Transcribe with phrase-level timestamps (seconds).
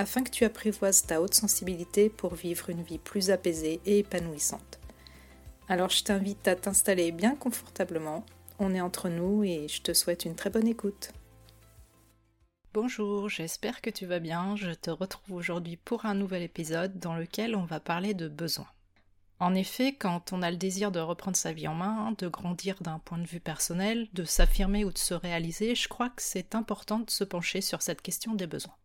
[0.00, 4.80] afin que tu apprivoises ta haute sensibilité pour vivre une vie plus apaisée et épanouissante.
[5.68, 8.24] Alors je t'invite à t'installer bien confortablement,
[8.58, 11.12] on est entre nous et je te souhaite une très bonne écoute.
[12.72, 17.14] Bonjour, j'espère que tu vas bien, je te retrouve aujourd'hui pour un nouvel épisode dans
[17.14, 18.70] lequel on va parler de besoins.
[19.38, 22.76] En effet, quand on a le désir de reprendre sa vie en main, de grandir
[22.80, 26.54] d'un point de vue personnel, de s'affirmer ou de se réaliser, je crois que c'est
[26.54, 28.79] important de se pencher sur cette question des besoins.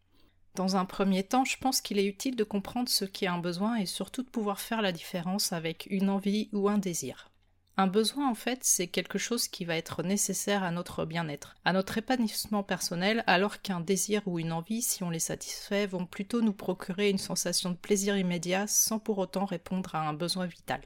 [0.55, 3.75] Dans un premier temps, je pense qu'il est utile de comprendre ce qu'est un besoin
[3.75, 7.29] et surtout de pouvoir faire la différence avec une envie ou un désir.
[7.75, 11.73] Un besoin, en fait, c'est quelque chose qui va être nécessaire à notre bien-être, à
[11.73, 16.41] notre épanouissement personnel, alors qu'un désir ou une envie, si on les satisfait, vont plutôt
[16.41, 20.79] nous procurer une sensation de plaisir immédiat sans pour autant répondre à un besoin vital.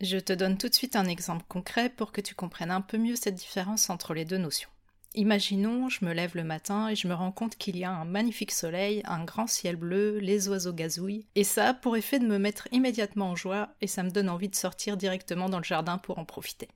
[0.00, 2.96] Je te donne tout de suite un exemple concret pour que tu comprennes un peu
[2.96, 4.70] mieux cette différence entre les deux notions.
[5.18, 8.04] Imaginons, je me lève le matin et je me rends compte qu'il y a un
[8.04, 12.26] magnifique soleil, un grand ciel bleu, les oiseaux gazouillent, et ça a pour effet de
[12.26, 15.64] me mettre immédiatement en joie et ça me donne envie de sortir directement dans le
[15.64, 16.68] jardin pour en profiter.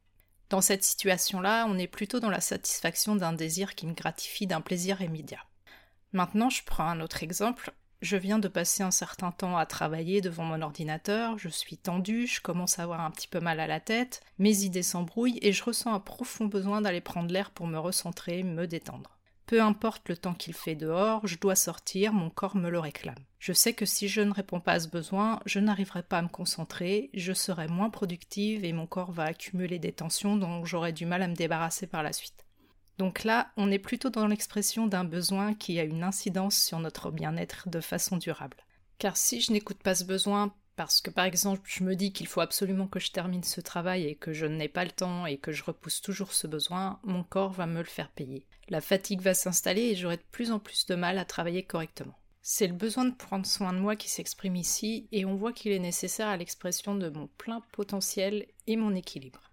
[0.49, 4.63] Dans cette situation-là, on est plutôt dans la satisfaction d'un désir qui me gratifie d'un
[4.63, 5.45] plaisir immédiat.
[6.15, 7.73] Maintenant, je prends un autre exemple.
[8.01, 12.27] Je viens de passer un certain temps à travailler devant mon ordinateur, je suis tendue,
[12.27, 15.53] je commence à avoir un petit peu mal à la tête, mes idées s'embrouillent et
[15.53, 19.19] je ressens un profond besoin d'aller prendre l'air pour me recentrer, me détendre.
[19.45, 23.19] Peu importe le temps qu'il fait dehors, je dois sortir, mon corps me le réclame.
[23.39, 26.23] Je sais que si je ne réponds pas à ce besoin, je n'arriverai pas à
[26.23, 30.93] me concentrer, je serai moins productive et mon corps va accumuler des tensions dont j'aurai
[30.93, 32.47] du mal à me débarrasser par la suite.
[33.01, 37.11] Donc là, on est plutôt dans l'expression d'un besoin qui a une incidence sur notre
[37.11, 38.59] bien-être de façon durable.
[38.99, 42.27] Car si je n'écoute pas ce besoin parce que par exemple je me dis qu'il
[42.27, 45.39] faut absolument que je termine ce travail et que je n'ai pas le temps et
[45.39, 48.47] que je repousse toujours ce besoin, mon corps va me le faire payer.
[48.69, 52.19] La fatigue va s'installer et j'aurai de plus en plus de mal à travailler correctement.
[52.43, 55.73] C'est le besoin de prendre soin de moi qui s'exprime ici et on voit qu'il
[55.73, 59.50] est nécessaire à l'expression de mon plein potentiel et mon équilibre.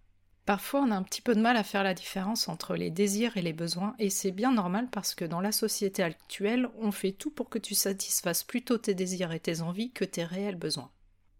[0.47, 3.35] Parfois, on a un petit peu de mal à faire la différence entre les désirs
[3.35, 7.11] et les besoins, et c'est bien normal parce que dans la société actuelle, on fait
[7.11, 10.89] tout pour que tu satisfasses plutôt tes désirs et tes envies que tes réels besoins.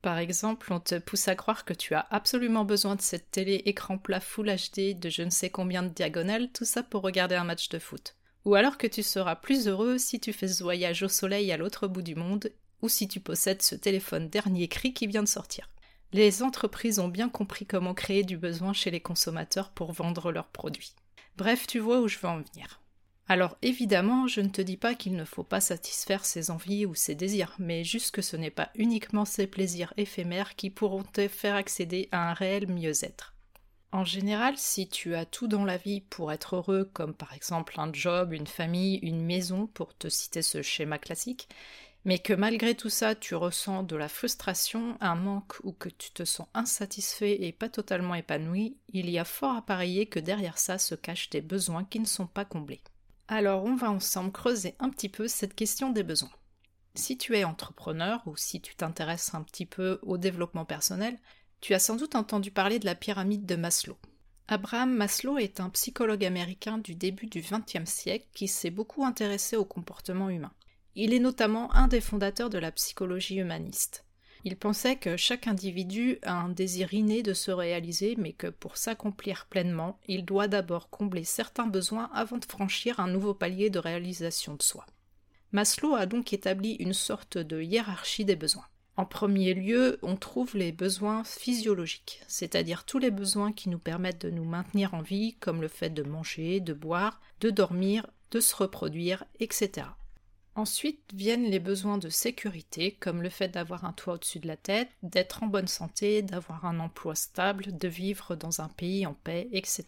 [0.01, 3.61] Par exemple, on te pousse à croire que tu as absolument besoin de cette télé
[3.63, 7.35] écran plat Full HD de je ne sais combien de diagonales, tout ça pour regarder
[7.35, 8.17] un match de foot.
[8.43, 11.57] Ou alors que tu seras plus heureux si tu fais ce voyage au soleil à
[11.57, 12.51] l'autre bout du monde,
[12.81, 15.69] ou si tu possèdes ce téléphone dernier cri qui vient de sortir.
[16.13, 20.47] Les entreprises ont bien compris comment créer du besoin chez les consommateurs pour vendre leurs
[20.47, 20.93] produits.
[21.35, 22.81] Bref, tu vois où je veux en venir.
[23.29, 26.95] Alors évidemment, je ne te dis pas qu'il ne faut pas satisfaire ses envies ou
[26.95, 31.27] ses désirs, mais juste que ce n'est pas uniquement ces plaisirs éphémères qui pourront te
[31.27, 33.33] faire accéder à un réel mieux-être.
[33.91, 37.79] En général, si tu as tout dans la vie pour être heureux, comme par exemple
[37.79, 41.49] un job, une famille, une maison, pour te citer ce schéma classique,
[42.07, 46.11] mais que malgré tout ça, tu ressens de la frustration, un manque ou que tu
[46.11, 50.57] te sens insatisfait et pas totalement épanoui, il y a fort à parier que derrière
[50.57, 52.79] ça se cachent des besoins qui ne sont pas comblés.
[53.27, 56.31] Alors on va ensemble creuser un petit peu cette question des besoins.
[56.95, 61.19] Si tu es entrepreneur ou si tu t'intéresses un petit peu au développement personnel,
[61.59, 63.97] tu as sans doute entendu parler de la pyramide de Maslow.
[64.47, 69.57] Abraham Maslow est un psychologue américain du début du XXe siècle qui s'est beaucoup intéressé
[69.57, 70.53] au comportement humain.
[70.99, 74.03] Il est notamment un des fondateurs de la psychologie humaniste.
[74.45, 78.77] Il pensait que chaque individu a un désir inné de se réaliser, mais que pour
[78.77, 83.77] s'accomplir pleinement, il doit d'abord combler certains besoins avant de franchir un nouveau palier de
[83.77, 84.87] réalisation de soi.
[85.51, 88.65] Maslow a donc établi une sorte de hiérarchie des besoins.
[88.95, 94.25] En premier lieu, on trouve les besoins physiologiques, c'est-à-dire tous les besoins qui nous permettent
[94.25, 98.39] de nous maintenir en vie, comme le fait de manger, de boire, de dormir, de
[98.39, 99.89] se reproduire, etc.
[100.57, 104.57] Ensuite viennent les besoins de sécurité, comme le fait d'avoir un toit au-dessus de la
[104.57, 109.13] tête, d'être en bonne santé, d'avoir un emploi stable, de vivre dans un pays en
[109.13, 109.85] paix, etc.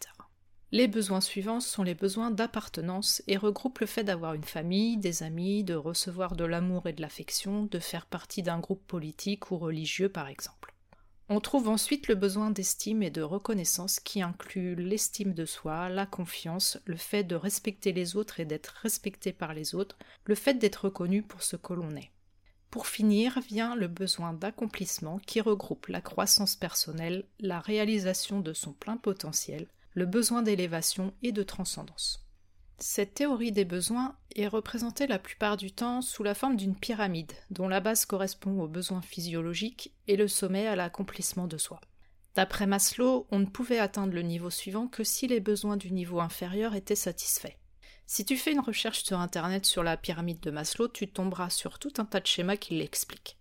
[0.70, 5.24] Les besoins suivants sont les besoins d'appartenance et regroupent le fait d'avoir une famille, des
[5.24, 9.58] amis, de recevoir de l'amour et de l'affection, de faire partie d'un groupe politique ou
[9.58, 10.69] religieux par exemple.
[11.32, 16.04] On trouve ensuite le besoin d'estime et de reconnaissance qui inclut l'estime de soi, la
[16.04, 20.54] confiance, le fait de respecter les autres et d'être respecté par les autres, le fait
[20.54, 22.10] d'être reconnu pour ce que l'on est.
[22.68, 28.72] Pour finir vient le besoin d'accomplissement qui regroupe la croissance personnelle, la réalisation de son
[28.72, 32.26] plein potentiel, le besoin d'élévation et de transcendance.
[32.82, 37.32] Cette théorie des besoins est représentée la plupart du temps sous la forme d'une pyramide,
[37.50, 41.82] dont la base correspond aux besoins physiologiques et le sommet à l'accomplissement de soi.
[42.36, 46.20] D'après Maslow, on ne pouvait atteindre le niveau suivant que si les besoins du niveau
[46.20, 47.56] inférieur étaient satisfaits.
[48.06, 51.78] Si tu fais une recherche sur Internet sur la pyramide de Maslow, tu tomberas sur
[51.78, 53.36] tout un tas de schémas qui l'expliquent.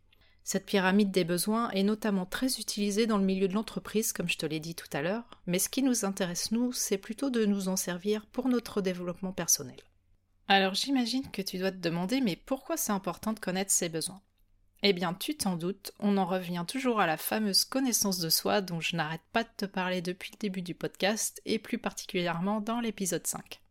[0.51, 4.37] Cette pyramide des besoins est notamment très utilisée dans le milieu de l'entreprise, comme je
[4.39, 7.45] te l'ai dit tout à l'heure, mais ce qui nous intéresse, nous, c'est plutôt de
[7.45, 9.79] nous en servir pour notre développement personnel.
[10.47, 14.23] Alors j'imagine que tu dois te demander, mais pourquoi c'est important de connaître ses besoins?
[14.81, 18.61] Eh bien, tu t'en doutes, on en revient toujours à la fameuse connaissance de soi
[18.61, 22.59] dont je n'arrête pas de te parler depuis le début du podcast, et plus particulièrement
[22.59, 23.61] dans l'épisode 5.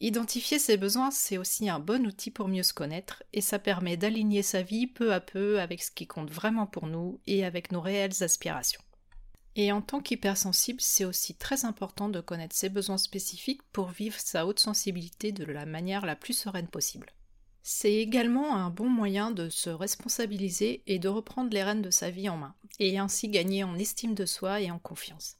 [0.00, 3.96] Identifier ses besoins, c'est aussi un bon outil pour mieux se connaître, et ça permet
[3.96, 7.72] d'aligner sa vie peu à peu avec ce qui compte vraiment pour nous et avec
[7.72, 8.80] nos réelles aspirations.
[9.56, 14.20] Et en tant qu'hypersensible, c'est aussi très important de connaître ses besoins spécifiques pour vivre
[14.20, 17.12] sa haute sensibilité de la manière la plus sereine possible.
[17.64, 22.08] C'est également un bon moyen de se responsabiliser et de reprendre les rênes de sa
[22.08, 25.37] vie en main, et ainsi gagner en estime de soi et en confiance.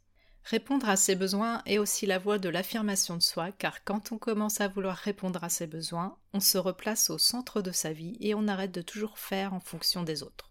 [0.50, 4.16] Répondre à ses besoins est aussi la voie de l'affirmation de soi, car quand on
[4.16, 8.16] commence à vouloir répondre à ses besoins, on se replace au centre de sa vie
[8.20, 10.50] et on arrête de toujours faire en fonction des autres.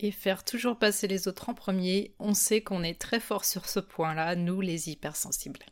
[0.00, 3.68] Et faire toujours passer les autres en premier, on sait qu'on est très fort sur
[3.68, 5.66] ce point-là, nous les hypersensibles.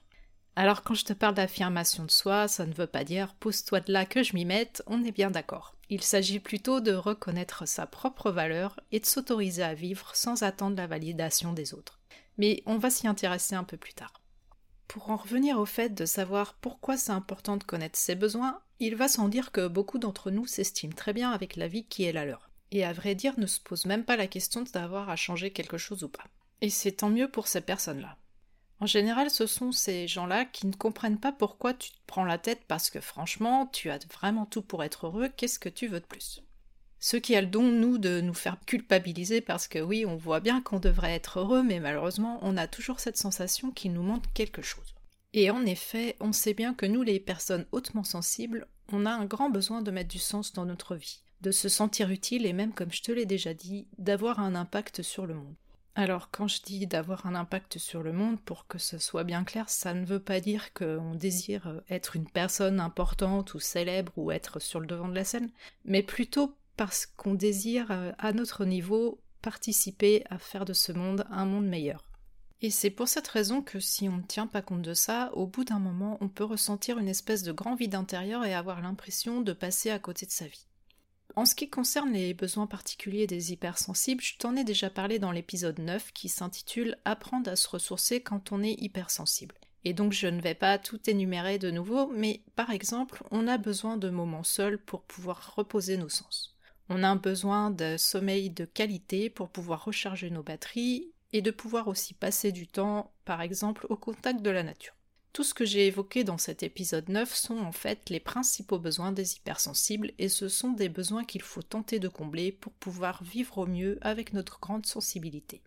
[0.54, 3.90] Alors quand je te parle d'affirmation de soi, ça ne veut pas dire pose-toi de
[3.90, 5.76] là que je m'y mette, on est bien d'accord.
[5.88, 10.76] Il s'agit plutôt de reconnaître sa propre valeur et de s'autoriser à vivre sans attendre
[10.76, 12.02] la validation des autres
[12.38, 14.12] mais on va s'y intéresser un peu plus tard.
[14.88, 18.96] Pour en revenir au fait de savoir pourquoi c'est important de connaître ses besoins, il
[18.96, 22.12] va sans dire que beaucoup d'entre nous s'estiment très bien avec la vie qui est
[22.12, 25.16] la leur, et à vrai dire ne se posent même pas la question d'avoir à
[25.16, 26.24] changer quelque chose ou pas.
[26.60, 28.16] Et c'est tant mieux pour ces personnes-là.
[28.80, 32.38] En général, ce sont ces gens-là qui ne comprennent pas pourquoi tu te prends la
[32.38, 36.00] tête parce que franchement, tu as vraiment tout pour être heureux, qu'est-ce que tu veux
[36.00, 36.42] de plus?
[37.02, 40.38] Ce qui a le don, nous, de nous faire culpabiliser parce que oui, on voit
[40.38, 44.32] bien qu'on devrait être heureux, mais malheureusement, on a toujours cette sensation qu'il nous manque
[44.34, 44.94] quelque chose.
[45.32, 49.24] Et en effet, on sait bien que nous, les personnes hautement sensibles, on a un
[49.24, 52.72] grand besoin de mettre du sens dans notre vie, de se sentir utile et même,
[52.72, 55.56] comme je te l'ai déjà dit, d'avoir un impact sur le monde.
[55.96, 59.42] Alors, quand je dis d'avoir un impact sur le monde, pour que ce soit bien
[59.42, 64.30] clair, ça ne veut pas dire qu'on désire être une personne importante ou célèbre ou
[64.30, 65.50] être sur le devant de la scène,
[65.84, 71.26] mais plutôt parce qu'on désire, euh, à notre niveau, participer à faire de ce monde
[71.30, 72.04] un monde meilleur.
[72.60, 75.48] Et c'est pour cette raison que si on ne tient pas compte de ça, au
[75.48, 79.40] bout d'un moment, on peut ressentir une espèce de grand vide intérieur et avoir l'impression
[79.40, 80.66] de passer à côté de sa vie.
[81.34, 85.32] En ce qui concerne les besoins particuliers des hypersensibles, je t'en ai déjà parlé dans
[85.32, 89.56] l'épisode 9 qui s'intitule Apprendre à se ressourcer quand on est hypersensible.
[89.84, 93.58] Et donc je ne vais pas tout énumérer de nouveau, mais par exemple, on a
[93.58, 96.56] besoin de moments seuls pour pouvoir reposer nos sens.
[96.94, 101.50] On a un besoin de sommeil de qualité pour pouvoir recharger nos batteries et de
[101.50, 104.92] pouvoir aussi passer du temps, par exemple, au contact de la nature.
[105.32, 109.10] Tout ce que j'ai évoqué dans cet épisode 9 sont en fait les principaux besoins
[109.10, 113.56] des hypersensibles et ce sont des besoins qu'il faut tenter de combler pour pouvoir vivre
[113.56, 115.62] au mieux avec notre grande sensibilité.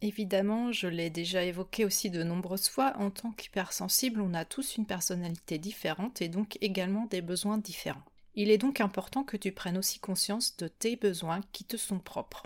[0.00, 4.78] Évidemment, je l'ai déjà évoqué aussi de nombreuses fois, en tant qu'hypersensible, on a tous
[4.78, 8.00] une personnalité différente et donc également des besoins différents.
[8.36, 12.00] Il est donc important que tu prennes aussi conscience de tes besoins qui te sont
[12.00, 12.44] propres.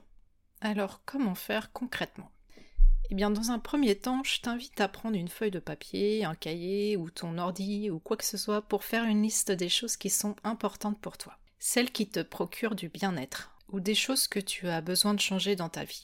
[0.61, 2.31] Alors comment faire concrètement?
[3.11, 6.35] Eh bien dans un premier temps, je t'invite à prendre une feuille de papier, un
[6.35, 9.97] cahier ou ton ordi ou quoi que ce soit pour faire une liste des choses
[9.97, 14.41] qui sont importantes pour toi, celles qui te procurent du bien-être ou des choses que
[14.41, 16.03] tu as besoin de changer dans ta vie.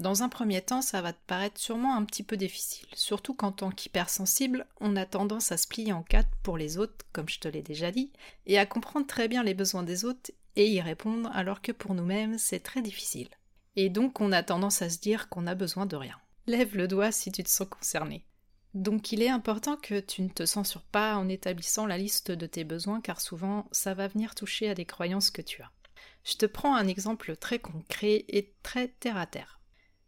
[0.00, 3.52] Dans un premier temps, ça va te paraître sûrement un petit peu difficile, surtout qu'en
[3.52, 7.38] tant qu'hypersensible, on a tendance à se plier en quatre pour les autres, comme je
[7.38, 8.10] te l'ai déjà dit,
[8.46, 11.94] et à comprendre très bien les besoins des autres et y répondre, alors que pour
[11.94, 13.28] nous-mêmes, c'est très difficile.
[13.76, 16.16] Et donc on a tendance à se dire qu'on a besoin de rien.
[16.46, 18.24] Lève le doigt si tu te sens concerné.
[18.72, 22.46] Donc il est important que tu ne te censures pas en établissant la liste de
[22.46, 25.70] tes besoins car souvent ça va venir toucher à des croyances que tu as.
[26.24, 29.59] Je te prends un exemple très concret et très terre à terre.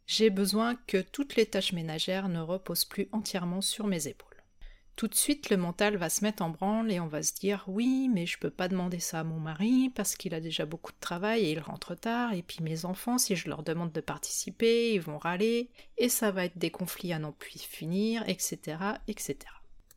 [0.06, 4.32] J'ai besoin que toutes les tâches ménagères ne reposent plus entièrement sur mes épaules.
[4.94, 7.64] Tout de suite, le mental va se mettre en branle et on va se dire
[7.66, 10.92] oui, mais je peux pas demander ça à mon mari parce qu'il a déjà beaucoup
[10.92, 14.00] de travail et il rentre tard, et puis mes enfants, si je leur demande de
[14.00, 18.76] participer, ils vont râler, et ça va être des conflits à n'en plus finir, etc.,
[19.08, 19.38] etc.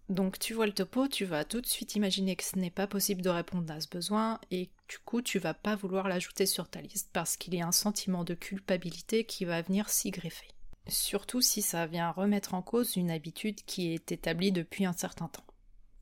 [0.07, 2.87] Donc tu vois le topo, tu vas tout de suite imaginer que ce n'est pas
[2.87, 6.69] possible de répondre à ce besoin et Du coup, tu vas pas vouloir l'ajouter sur
[6.69, 10.47] ta liste parce qu'il y a un sentiment de culpabilité qui va venir s'y greffer.
[10.87, 15.27] Surtout si ça vient remettre en cause une habitude qui est établie depuis un certain
[15.27, 15.45] temps.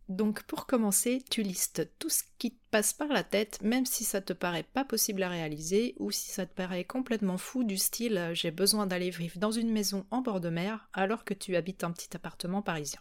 [0.10, 4.04] Donc pour commencer, tu listes tout ce qui te passe par la tête, même si
[4.04, 7.78] ça te paraît pas possible à réaliser, ou si ça te paraît complètement fou du
[7.78, 11.34] style euh, j'ai besoin d'aller vivre dans une maison en bord de mer alors que
[11.34, 13.00] tu habites un petit appartement parisien.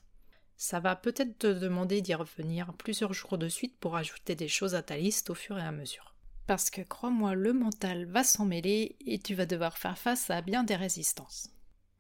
[0.57, 4.75] Ça va peut-être te demander d'y revenir plusieurs jours de suite pour ajouter des choses
[4.75, 6.15] à ta liste au fur et à mesure.
[6.47, 10.43] Parce que crois-moi, le mental va s'en mêler et tu vas devoir faire face à
[10.43, 11.51] bien des résistances.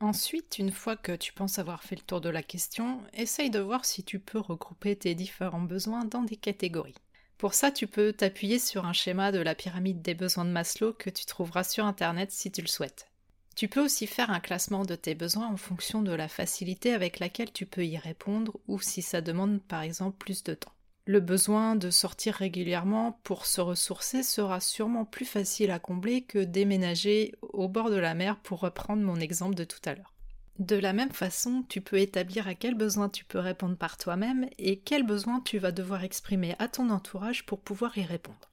[0.00, 3.60] Ensuite, une fois que tu penses avoir fait le tour de la question, essaye de
[3.60, 6.96] voir si tu peux regrouper tes différents besoins dans des catégories.
[7.38, 10.92] Pour ça, tu peux t'appuyer sur un schéma de la pyramide des besoins de Maslow
[10.92, 13.11] que tu trouveras sur Internet si tu le souhaites.
[13.54, 17.18] Tu peux aussi faire un classement de tes besoins en fonction de la facilité avec
[17.18, 20.72] laquelle tu peux y répondre ou si ça demande par exemple plus de temps.
[21.04, 26.38] Le besoin de sortir régulièrement pour se ressourcer sera sûrement plus facile à combler que
[26.38, 30.14] déménager au bord de la mer pour reprendre mon exemple de tout à l'heure.
[30.60, 34.48] De la même façon, tu peux établir à quel besoin tu peux répondre par toi-même
[34.58, 38.51] et quel besoin tu vas devoir exprimer à ton entourage pour pouvoir y répondre.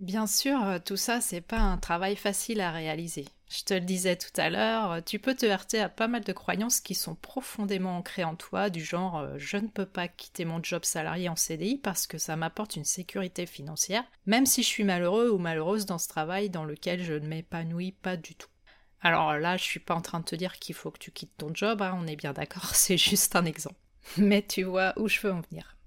[0.00, 3.24] Bien sûr, euh, tout ça, c'est pas un travail facile à réaliser.
[3.48, 6.22] Je te le disais tout à l'heure, euh, tu peux te heurter à pas mal
[6.22, 10.06] de croyances qui sont profondément ancrées en toi, du genre euh, je ne peux pas
[10.06, 14.62] quitter mon job salarié en CDI parce que ça m'apporte une sécurité financière, même si
[14.62, 18.36] je suis malheureux ou malheureuse dans ce travail dans lequel je ne m'épanouis pas du
[18.36, 18.50] tout.
[19.00, 21.36] Alors là, je suis pas en train de te dire qu'il faut que tu quittes
[21.38, 23.76] ton job, hein, on est bien d'accord, c'est juste un exemple.
[24.16, 25.77] Mais tu vois où je veux en venir.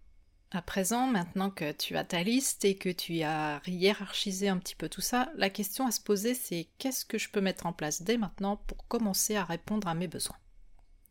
[0.54, 4.76] À présent, maintenant que tu as ta liste et que tu as hiérarchisé un petit
[4.76, 7.72] peu tout ça, la question à se poser c'est qu'est-ce que je peux mettre en
[7.72, 10.36] place dès maintenant pour commencer à répondre à mes besoins?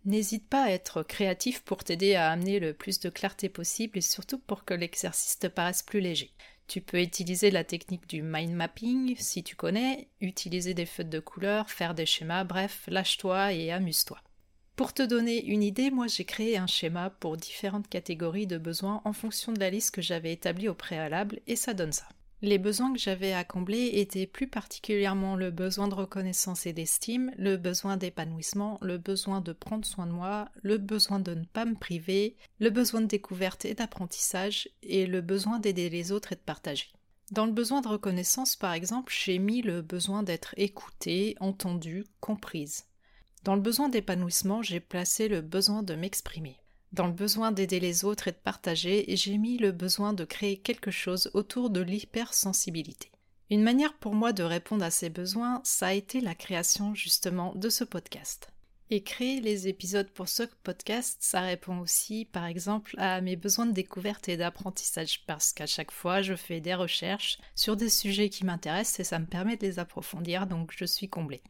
[0.04, 4.02] N'hésite pas à être créatif pour t'aider à amener le plus de clarté possible et
[4.02, 6.34] surtout pour que l'exercice te paraisse plus léger.
[6.66, 11.18] Tu peux utiliser la technique du mind mapping si tu connais, utiliser des feutres de
[11.18, 14.20] couleurs, faire des schémas, bref, lâche-toi et amuse-toi.
[14.76, 19.02] Pour te donner une idée, moi j'ai créé un schéma pour différentes catégories de besoins
[19.04, 22.08] en fonction de la liste que j'avais établie au préalable et ça donne ça.
[22.42, 27.30] Les besoins que j'avais à combler étaient plus particulièrement le besoin de reconnaissance et d'estime,
[27.36, 31.66] le besoin d'épanouissement, le besoin de prendre soin de moi, le besoin de ne pas
[31.66, 36.36] me priver, le besoin de découverte et d'apprentissage et le besoin d'aider les autres et
[36.36, 36.86] de partager.
[37.30, 42.86] Dans le besoin de reconnaissance, par exemple, j'ai mis le besoin d'être écoutée, entendue, comprise.
[43.42, 46.58] Dans le besoin d'épanouissement, j'ai placé le besoin de m'exprimer.
[46.92, 50.58] Dans le besoin d'aider les autres et de partager, j'ai mis le besoin de créer
[50.58, 53.10] quelque chose autour de l'hypersensibilité.
[53.48, 57.54] Une manière pour moi de répondre à ces besoins, ça a été la création justement
[57.54, 58.52] de ce podcast.
[58.90, 63.66] Et créer les épisodes pour ce podcast, ça répond aussi par exemple à mes besoins
[63.66, 68.28] de découverte et d'apprentissage parce qu'à chaque fois je fais des recherches sur des sujets
[68.28, 71.42] qui m'intéressent et ça me permet de les approfondir donc je suis comblée.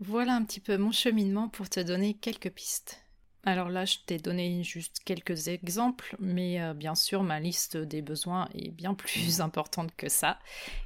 [0.00, 3.02] Voilà un petit peu mon cheminement pour te donner quelques pistes.
[3.44, 8.02] Alors là, je t'ai donné juste quelques exemples, mais euh, bien sûr, ma liste des
[8.02, 10.38] besoins est bien plus importante que ça.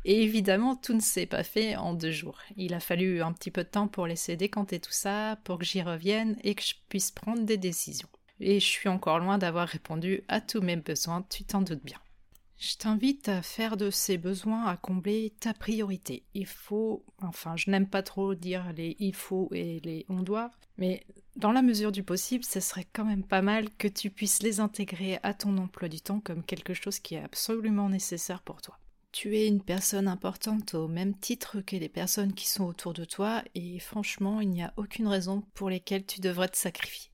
[0.05, 2.39] Et évidemment, tout ne s'est pas fait en deux jours.
[2.57, 5.65] Il a fallu un petit peu de temps pour laisser décanter tout ça, pour que
[5.65, 8.09] j'y revienne et que je puisse prendre des décisions.
[8.41, 11.99] Et je suis encore loin d'avoir répondu à tous mes besoins, tu t'en doutes bien.
[12.63, 16.23] Je t'invite à faire de ces besoins à combler ta priorité.
[16.33, 20.53] Il faut, enfin, je n'aime pas trop dire les il faut et les on doit,
[20.79, 21.05] mais
[21.35, 24.61] dans la mesure du possible, ce serait quand même pas mal que tu puisses les
[24.61, 28.79] intégrer à ton emploi du temps comme quelque chose qui est absolument nécessaire pour toi.
[29.11, 33.05] Tu es une personne importante au même titre que les personnes qui sont autour de
[33.05, 37.12] toi et franchement, il n'y a aucune raison pour lesquelles tu devrais te sacrifier.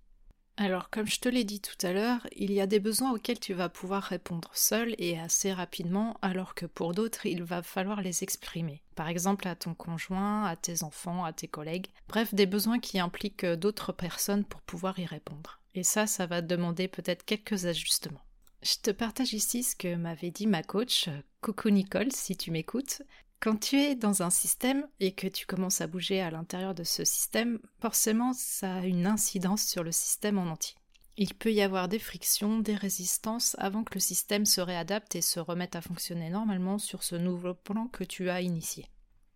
[0.60, 3.38] Alors, comme je te l'ai dit tout à l'heure, il y a des besoins auxquels
[3.38, 8.02] tu vas pouvoir répondre seul et assez rapidement, alors que pour d'autres, il va falloir
[8.02, 8.82] les exprimer.
[8.96, 11.86] Par exemple, à ton conjoint, à tes enfants, à tes collègues.
[12.08, 15.60] Bref, des besoins qui impliquent d'autres personnes pour pouvoir y répondre.
[15.76, 18.24] Et ça, ça va demander peut-être quelques ajustements.
[18.62, 21.08] Je te partage ici ce que m'avait dit ma coach.
[21.40, 23.02] Coucou Nicole, si tu m'écoutes.
[23.40, 26.82] Quand tu es dans un système et que tu commences à bouger à l'intérieur de
[26.82, 30.74] ce système, forcément ça a une incidence sur le système en entier.
[31.16, 35.20] Il peut y avoir des frictions, des résistances avant que le système se réadapte et
[35.20, 38.86] se remette à fonctionner normalement sur ce nouveau plan que tu as initié.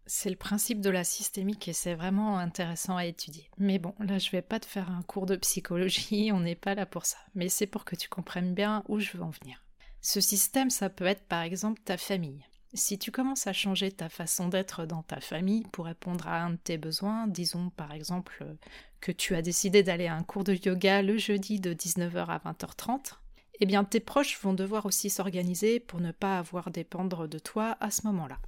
[0.06, 3.48] C'est le principe de la systémique et c'est vraiment intéressant à étudier.
[3.56, 6.74] Mais bon, là je vais pas te faire un cours de psychologie, on n'est pas
[6.74, 7.18] là pour ça.
[7.36, 9.64] Mais c'est pour que tu comprennes bien où je veux en venir.
[10.00, 12.44] Ce système, ça peut être par exemple ta famille.
[12.74, 16.50] Si tu commences à changer ta façon d'être dans ta famille pour répondre à un
[16.50, 18.46] de tes besoins, disons par exemple
[19.00, 22.38] que tu as décidé d'aller à un cours de yoga le jeudi de 19h à
[22.38, 23.16] 20h30,
[23.60, 27.76] eh bien tes proches vont devoir aussi s'organiser pour ne pas avoir dépendre de toi
[27.80, 28.38] à ce moment-là.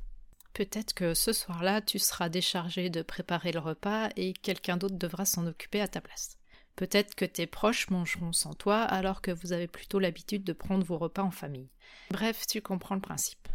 [0.55, 5.27] Peut-être que ce soir-là, tu seras déchargé de préparer le repas et quelqu'un d'autre devra
[5.27, 6.39] s'en occuper à ta place.
[6.77, 10.85] Peut-être que tes proches mangeront sans toi alors que vous avez plutôt l'habitude de prendre
[10.85, 11.69] vos repas en famille.
[12.11, 13.49] Bref, tu comprends le principe.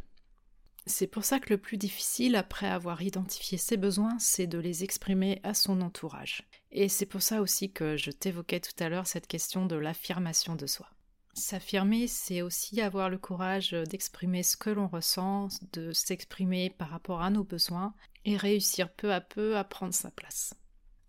[0.85, 4.83] C'est pour ça que le plus difficile, après avoir identifié ses besoins, c'est de les
[4.83, 6.49] exprimer à son entourage.
[6.71, 10.55] Et c'est pour ça aussi que je t'évoquais tout à l'heure cette question de l'affirmation
[10.55, 10.87] de soi.
[11.33, 17.21] S'affirmer, c'est aussi avoir le courage d'exprimer ce que l'on ressent, de s'exprimer par rapport
[17.21, 17.93] à nos besoins
[18.25, 20.53] et réussir peu à peu à prendre sa place.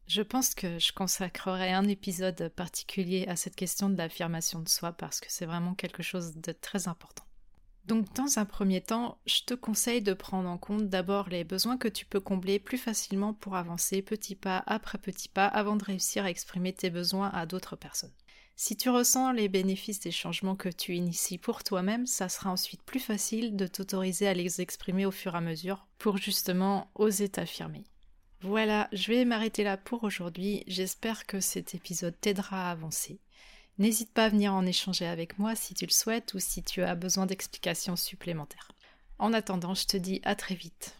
[0.07, 4.93] Je pense que je consacrerai un épisode particulier à cette question de l'affirmation de soi
[4.93, 7.25] parce que c'est vraiment quelque chose de très important.
[7.87, 11.77] Donc dans un premier temps, je te conseille de prendre en compte d'abord les besoins
[11.77, 15.85] que tu peux combler plus facilement pour avancer petit pas après petit pas avant de
[15.85, 18.13] réussir à exprimer tes besoins à d'autres personnes.
[18.63, 22.83] Si tu ressens les bénéfices des changements que tu inities pour toi-même, ça sera ensuite
[22.83, 27.31] plus facile de t'autoriser à les exprimer au fur et à mesure pour justement oser
[27.31, 27.85] t'affirmer.
[28.43, 30.63] Voilà, je vais m'arrêter là pour aujourd'hui.
[30.67, 33.21] J'espère que cet épisode t'aidera à avancer.
[33.81, 36.83] N'hésite pas à venir en échanger avec moi si tu le souhaites ou si tu
[36.83, 38.73] as besoin d'explications supplémentaires.
[39.19, 40.99] En attendant, je te dis à très vite.